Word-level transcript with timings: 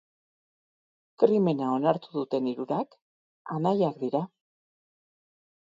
Krimena 1.23 1.67
onartu 1.75 2.11
duten 2.17 2.49
hirurak 2.53 2.97
anaiak 3.59 4.01
dira. 4.07 4.27